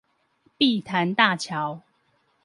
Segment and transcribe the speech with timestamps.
[0.57, 1.83] 碧潭大橋